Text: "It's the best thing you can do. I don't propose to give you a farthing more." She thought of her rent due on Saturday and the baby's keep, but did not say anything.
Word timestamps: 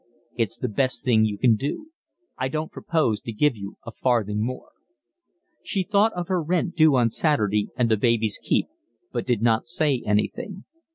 "It's 0.35 0.57
the 0.57 0.67
best 0.67 1.03
thing 1.05 1.25
you 1.25 1.37
can 1.37 1.55
do. 1.55 1.91
I 2.35 2.47
don't 2.47 2.71
propose 2.71 3.21
to 3.21 3.31
give 3.31 3.55
you 3.55 3.77
a 3.85 3.91
farthing 3.91 4.43
more." 4.43 4.71
She 5.61 5.83
thought 5.83 6.11
of 6.13 6.27
her 6.27 6.41
rent 6.41 6.75
due 6.75 6.95
on 6.95 7.11
Saturday 7.11 7.69
and 7.77 7.87
the 7.91 7.97
baby's 7.97 8.39
keep, 8.41 8.65
but 9.11 9.27
did 9.27 9.43
not 9.43 9.67
say 9.67 10.01
anything. 10.03 10.65